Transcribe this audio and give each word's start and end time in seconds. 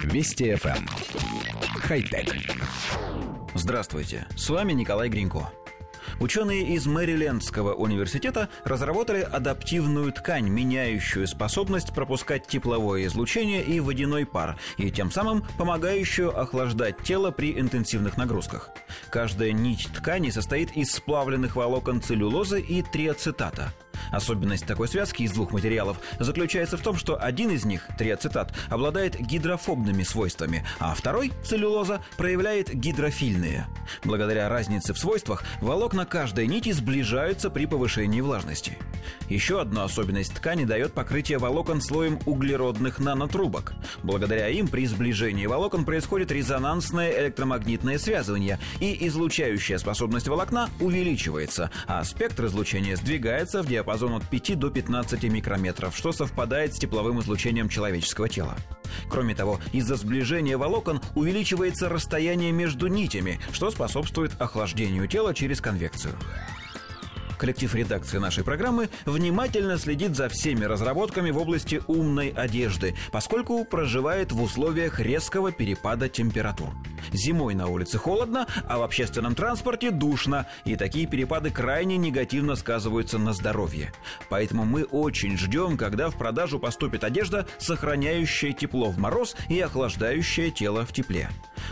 Вести 0.00 0.52
FM. 0.52 0.76
Эм. 0.76 0.86
Хай-тек. 1.80 2.34
Здравствуйте, 3.54 4.26
с 4.36 4.48
вами 4.48 4.72
Николай 4.72 5.08
Гринько. 5.08 5.50
Ученые 6.20 6.74
из 6.74 6.86
Мэрилендского 6.86 7.74
университета 7.74 8.48
разработали 8.64 9.20
адаптивную 9.20 10.12
ткань, 10.12 10.48
меняющую 10.48 11.26
способность 11.26 11.94
пропускать 11.94 12.46
тепловое 12.46 13.06
излучение 13.06 13.62
и 13.62 13.80
водяной 13.80 14.26
пар, 14.26 14.58
и 14.76 14.90
тем 14.90 15.10
самым 15.10 15.44
помогающую 15.58 16.36
охлаждать 16.38 17.02
тело 17.02 17.30
при 17.30 17.58
интенсивных 17.58 18.16
нагрузках. 18.16 18.70
Каждая 19.10 19.52
нить 19.52 19.88
ткани 19.94 20.30
состоит 20.30 20.76
из 20.76 20.92
сплавленных 20.92 21.56
волокон 21.56 22.02
целлюлозы 22.02 22.60
и 22.60 22.82
триацетата– 22.82 23.72
Особенность 24.12 24.66
такой 24.66 24.86
связки 24.86 25.22
из 25.22 25.32
двух 25.32 25.50
материалов 25.52 25.96
заключается 26.20 26.76
в 26.76 26.82
том, 26.82 26.96
что 26.96 27.16
один 27.20 27.50
из 27.50 27.64
них, 27.64 27.88
триацетат, 27.98 28.54
обладает 28.68 29.18
гидрофобными 29.18 30.04
свойствами, 30.04 30.64
а 30.78 30.94
второй, 30.94 31.32
целлюлоза, 31.44 32.02
проявляет 32.16 32.72
гидрофильные. 32.72 33.66
Благодаря 34.04 34.48
разнице 34.48 34.92
в 34.92 34.98
свойствах 34.98 35.42
волокна 35.60 36.06
каждой 36.06 36.46
нити 36.46 36.70
сближаются 36.72 37.50
при 37.50 37.66
повышении 37.66 38.20
влажности. 38.20 38.78
Еще 39.28 39.60
одна 39.60 39.84
особенность 39.84 40.34
ткани 40.34 40.64
дает 40.64 40.92
покрытие 40.92 41.38
волокон 41.38 41.80
слоем 41.80 42.18
углеродных 42.26 42.98
нанотрубок. 42.98 43.74
Благодаря 44.02 44.48
им 44.48 44.68
при 44.68 44.86
сближении 44.86 45.46
волокон 45.46 45.84
происходит 45.84 46.30
резонансное 46.32 47.20
электромагнитное 47.20 47.98
связывание, 47.98 48.58
и 48.80 49.06
излучающая 49.06 49.78
способность 49.78 50.28
волокна 50.28 50.68
увеличивается, 50.80 51.70
а 51.86 52.04
спектр 52.04 52.46
излучения 52.46 52.96
сдвигается 52.96 53.62
в 53.62 53.66
диапазон 53.66 54.14
от 54.14 54.28
5 54.28 54.58
до 54.58 54.70
15 54.70 55.24
микрометров, 55.24 55.96
что 55.96 56.12
совпадает 56.12 56.74
с 56.74 56.78
тепловым 56.78 57.20
излучением 57.20 57.68
человеческого 57.68 58.28
тела. 58.28 58.56
Кроме 59.08 59.34
того, 59.34 59.60
из-за 59.72 59.96
сближения 59.96 60.56
волокон 60.56 61.00
увеличивается 61.14 61.88
расстояние 61.88 62.52
между 62.52 62.88
нитями, 62.88 63.40
что 63.52 63.70
способствует 63.70 64.32
охлаждению 64.38 65.06
тела 65.08 65.34
через 65.34 65.60
конвекцию 65.60 66.14
коллектив 67.42 67.74
редакции 67.74 68.18
нашей 68.18 68.44
программы 68.44 68.88
внимательно 69.04 69.76
следит 69.76 70.14
за 70.14 70.28
всеми 70.28 70.64
разработками 70.64 71.32
в 71.32 71.38
области 71.38 71.82
умной 71.88 72.28
одежды, 72.28 72.94
поскольку 73.10 73.64
проживает 73.64 74.30
в 74.30 74.40
условиях 74.40 75.00
резкого 75.00 75.50
перепада 75.50 76.08
температур. 76.08 76.68
Зимой 77.12 77.54
на 77.54 77.66
улице 77.66 77.98
холодно, 77.98 78.46
а 78.68 78.78
в 78.78 78.82
общественном 78.82 79.34
транспорте 79.34 79.90
душно, 79.90 80.46
и 80.64 80.76
такие 80.76 81.06
перепады 81.06 81.50
крайне 81.50 81.96
негативно 81.96 82.56
сказываются 82.56 83.18
на 83.18 83.32
здоровье. 83.32 83.92
Поэтому 84.28 84.64
мы 84.64 84.84
очень 84.84 85.36
ждем, 85.36 85.76
когда 85.76 86.10
в 86.10 86.16
продажу 86.16 86.58
поступит 86.58 87.04
одежда, 87.04 87.46
сохраняющая 87.58 88.52
тепло 88.52 88.90
в 88.90 88.98
мороз 88.98 89.36
и 89.48 89.60
охлаждающая 89.60 90.50
тело 90.50 90.84
в 90.84 90.92
тепле. 90.92 91.28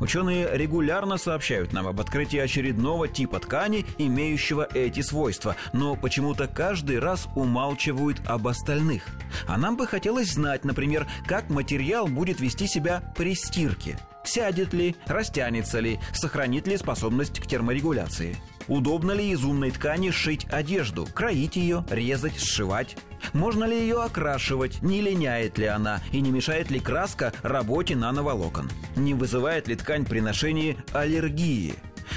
Ученые 0.00 0.48
регулярно 0.52 1.18
сообщают 1.18 1.72
нам 1.72 1.86
об 1.86 2.00
открытии 2.00 2.38
очередного 2.38 3.08
типа 3.08 3.40
ткани, 3.40 3.86
имеющего 3.98 4.66
эти 4.74 5.00
свойства, 5.00 5.56
но 5.72 5.96
почему-то 5.96 6.48
каждый 6.48 6.98
раз 6.98 7.28
умалчивают 7.34 8.20
об 8.26 8.48
остальных. 8.48 9.04
А 9.46 9.56
нам 9.56 9.76
бы 9.76 9.86
хотелось 9.86 10.32
знать, 10.32 10.64
например, 10.64 11.06
как 11.26 11.50
материал 11.50 12.06
будет 12.06 12.40
вести 12.40 12.66
себя 12.66 13.12
при 13.16 13.34
стирке. 13.34 13.98
Сядет 14.24 14.72
ли, 14.72 14.96
растянется 15.06 15.80
ли, 15.80 16.00
сохранит 16.12 16.66
ли 16.66 16.76
способность 16.76 17.40
к 17.40 17.46
терморегуляции. 17.46 18.36
Удобно 18.66 19.12
ли 19.12 19.30
из 19.30 19.44
умной 19.44 19.70
ткани 19.70 20.10
шить 20.10 20.46
одежду, 20.50 21.06
кроить 21.12 21.56
ее, 21.56 21.84
резать, 21.90 22.40
сшивать? 22.40 22.96
Можно 23.34 23.64
ли 23.64 23.78
ее 23.78 24.02
окрашивать, 24.02 24.80
не 24.82 25.02
линяет 25.02 25.58
ли 25.58 25.66
она 25.66 26.00
и 26.12 26.20
не 26.22 26.30
мешает 26.30 26.70
ли 26.70 26.80
краска 26.80 27.32
работе 27.42 27.94
нановолокон? 27.94 28.70
Не 28.96 29.12
вызывает 29.12 29.68
ли 29.68 29.76
ткань 29.76 30.06
при 30.06 30.20
ношении 30.20 30.78
аллергии? 30.92 31.74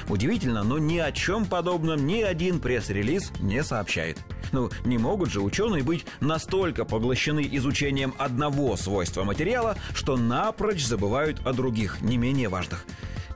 Удивительно, 0.08 0.64
но 0.64 0.78
ни 0.78 1.00
о 1.00 1.12
чем 1.12 1.46
подобном 1.46 2.08
ни 2.08 2.22
один 2.22 2.60
пресс-релиз 2.60 3.32
не 3.42 3.64
сообщает. 3.64 4.17
Ну, 4.52 4.70
не 4.86 4.98
могут 4.98 5.30
же 5.30 5.42
ученые 5.42 5.84
быть 5.84 6.06
настолько 6.20 6.86
поглощены 6.86 7.48
изучением 7.52 8.14
одного 8.18 8.76
свойства 8.78 9.24
материала, 9.24 9.78
что 9.94 10.18
напрочь 10.18 10.86
забывают 10.86 11.40
о 11.46 11.54
других, 11.54 12.02
не 12.02 12.18
менее 12.18 12.50
важных. 12.50 12.86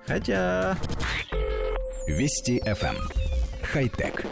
Хотя... 0.07 0.77
Вести 2.07 2.59
FM. 2.65 2.95
Эм. 2.95 3.09
Хай-тек. 3.63 4.25